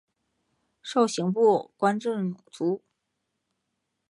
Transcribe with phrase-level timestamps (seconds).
[0.81, 2.81] 授刑部观政卒。